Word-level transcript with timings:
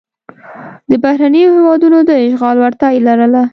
د 0.89 0.91
بهرنیو 1.03 1.53
هېوادونو 1.57 1.99
د 2.09 2.11
اشغال 2.27 2.57
وړتیا 2.59 2.89
یې 2.95 3.01
لرله. 3.07 3.43